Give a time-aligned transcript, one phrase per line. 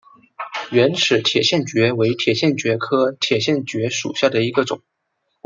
[0.71, 4.81] 圆齿铁线蕨为铁线蕨科铁线蕨属下的一个种。